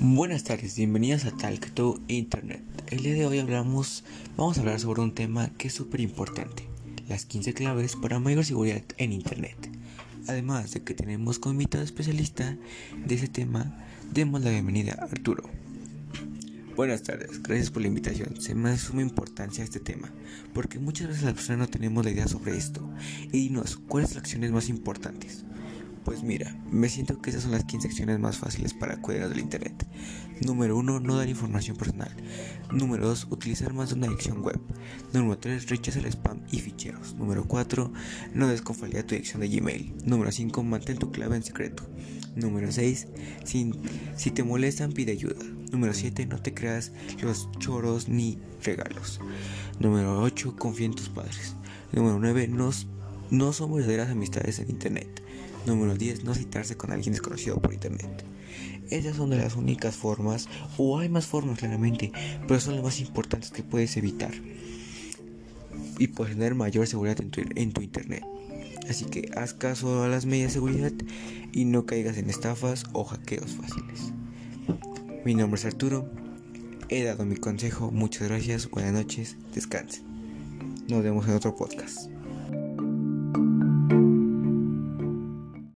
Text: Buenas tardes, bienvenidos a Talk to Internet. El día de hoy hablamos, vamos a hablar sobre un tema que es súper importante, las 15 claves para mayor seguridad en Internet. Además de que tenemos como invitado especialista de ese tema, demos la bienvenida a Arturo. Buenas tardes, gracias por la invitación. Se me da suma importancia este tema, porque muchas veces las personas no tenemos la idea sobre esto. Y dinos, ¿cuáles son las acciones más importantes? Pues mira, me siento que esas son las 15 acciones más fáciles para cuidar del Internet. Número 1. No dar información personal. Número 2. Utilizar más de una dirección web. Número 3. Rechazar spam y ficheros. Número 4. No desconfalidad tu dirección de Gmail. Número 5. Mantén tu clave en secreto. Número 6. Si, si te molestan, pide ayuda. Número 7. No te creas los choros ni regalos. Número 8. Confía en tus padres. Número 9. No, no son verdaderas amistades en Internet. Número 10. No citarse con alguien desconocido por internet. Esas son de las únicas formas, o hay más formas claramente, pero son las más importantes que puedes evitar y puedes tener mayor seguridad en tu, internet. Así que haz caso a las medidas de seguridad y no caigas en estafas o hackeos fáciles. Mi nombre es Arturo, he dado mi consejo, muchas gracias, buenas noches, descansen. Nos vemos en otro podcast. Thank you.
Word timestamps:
Buenas 0.00 0.44
tardes, 0.44 0.76
bienvenidos 0.76 1.24
a 1.24 1.32
Talk 1.32 1.72
to 1.72 2.00
Internet. 2.06 2.62
El 2.86 3.02
día 3.02 3.14
de 3.14 3.26
hoy 3.26 3.40
hablamos, 3.40 4.04
vamos 4.36 4.56
a 4.56 4.60
hablar 4.60 4.78
sobre 4.78 5.02
un 5.02 5.12
tema 5.12 5.50
que 5.58 5.66
es 5.66 5.74
súper 5.74 6.00
importante, 6.00 6.68
las 7.08 7.24
15 7.24 7.52
claves 7.52 7.96
para 7.96 8.20
mayor 8.20 8.44
seguridad 8.44 8.82
en 8.96 9.12
Internet. 9.12 9.56
Además 10.28 10.70
de 10.70 10.84
que 10.84 10.94
tenemos 10.94 11.40
como 11.40 11.54
invitado 11.54 11.82
especialista 11.82 12.56
de 13.06 13.14
ese 13.16 13.26
tema, 13.26 13.76
demos 14.12 14.42
la 14.42 14.50
bienvenida 14.50 14.94
a 15.00 15.06
Arturo. 15.06 15.50
Buenas 16.76 17.02
tardes, 17.02 17.42
gracias 17.42 17.72
por 17.72 17.82
la 17.82 17.88
invitación. 17.88 18.40
Se 18.40 18.54
me 18.54 18.70
da 18.70 18.78
suma 18.78 19.02
importancia 19.02 19.64
este 19.64 19.80
tema, 19.80 20.12
porque 20.54 20.78
muchas 20.78 21.08
veces 21.08 21.24
las 21.24 21.34
personas 21.34 21.58
no 21.58 21.68
tenemos 21.68 22.04
la 22.04 22.12
idea 22.12 22.28
sobre 22.28 22.56
esto. 22.56 22.88
Y 23.32 23.48
dinos, 23.48 23.76
¿cuáles 23.88 24.10
son 24.10 24.18
las 24.18 24.22
acciones 24.22 24.52
más 24.52 24.68
importantes? 24.68 25.44
Pues 26.08 26.22
mira, 26.22 26.56
me 26.70 26.88
siento 26.88 27.20
que 27.20 27.28
esas 27.28 27.42
son 27.42 27.52
las 27.52 27.64
15 27.64 27.88
acciones 27.88 28.18
más 28.18 28.38
fáciles 28.38 28.72
para 28.72 28.96
cuidar 28.96 29.28
del 29.28 29.40
Internet. 29.40 29.86
Número 30.40 30.74
1. 30.78 31.00
No 31.00 31.16
dar 31.18 31.28
información 31.28 31.76
personal. 31.76 32.08
Número 32.72 33.06
2. 33.08 33.26
Utilizar 33.28 33.74
más 33.74 33.90
de 33.90 33.96
una 33.96 34.06
dirección 34.06 34.40
web. 34.40 34.58
Número 35.12 35.36
3. 35.36 35.68
Rechazar 35.68 36.06
spam 36.06 36.40
y 36.50 36.60
ficheros. 36.60 37.14
Número 37.16 37.44
4. 37.44 37.92
No 38.32 38.48
desconfalidad 38.48 39.04
tu 39.04 39.16
dirección 39.16 39.42
de 39.42 39.48
Gmail. 39.50 39.96
Número 40.06 40.32
5. 40.32 40.62
Mantén 40.62 40.96
tu 40.96 41.12
clave 41.12 41.36
en 41.36 41.42
secreto. 41.42 41.86
Número 42.34 42.72
6. 42.72 43.08
Si, 43.44 43.70
si 44.16 44.30
te 44.30 44.42
molestan, 44.44 44.92
pide 44.92 45.12
ayuda. 45.12 45.44
Número 45.72 45.92
7. 45.92 46.24
No 46.24 46.40
te 46.40 46.54
creas 46.54 46.90
los 47.20 47.50
choros 47.58 48.08
ni 48.08 48.38
regalos. 48.64 49.20
Número 49.78 50.22
8. 50.22 50.56
Confía 50.56 50.86
en 50.86 50.94
tus 50.94 51.10
padres. 51.10 51.54
Número 51.92 52.18
9. 52.18 52.48
No, 52.48 52.70
no 53.30 53.52
son 53.52 53.74
verdaderas 53.74 54.10
amistades 54.10 54.58
en 54.58 54.70
Internet. 54.70 55.22
Número 55.66 55.94
10. 55.94 56.24
No 56.24 56.34
citarse 56.34 56.76
con 56.76 56.92
alguien 56.92 57.12
desconocido 57.12 57.60
por 57.60 57.74
internet. 57.74 58.24
Esas 58.90 59.16
son 59.16 59.30
de 59.30 59.36
las 59.36 59.54
únicas 59.54 59.96
formas, 59.96 60.48
o 60.78 60.98
hay 60.98 61.08
más 61.08 61.26
formas 61.26 61.58
claramente, 61.58 62.10
pero 62.46 62.58
son 62.58 62.76
las 62.76 62.84
más 62.84 63.00
importantes 63.00 63.50
que 63.50 63.62
puedes 63.62 63.96
evitar 63.98 64.32
y 65.98 66.06
puedes 66.08 66.34
tener 66.34 66.54
mayor 66.54 66.86
seguridad 66.86 67.20
en 67.20 67.30
tu, 67.72 67.82
internet. 67.82 68.24
Así 68.88 69.04
que 69.04 69.30
haz 69.36 69.52
caso 69.52 70.02
a 70.02 70.08
las 70.08 70.24
medidas 70.24 70.52
de 70.52 70.54
seguridad 70.54 70.92
y 71.52 71.66
no 71.66 71.84
caigas 71.84 72.16
en 72.16 72.30
estafas 72.30 72.84
o 72.94 73.04
hackeos 73.04 73.52
fáciles. 73.52 74.12
Mi 75.26 75.34
nombre 75.34 75.58
es 75.58 75.66
Arturo, 75.66 76.08
he 76.88 77.04
dado 77.04 77.26
mi 77.26 77.36
consejo, 77.36 77.90
muchas 77.90 78.28
gracias, 78.28 78.70
buenas 78.70 78.94
noches, 78.94 79.36
descansen. 79.54 80.04
Nos 80.88 81.02
vemos 81.02 81.28
en 81.28 81.34
otro 81.34 81.54
podcast. 81.54 82.17
Thank 83.34 83.62
you. 83.62 83.67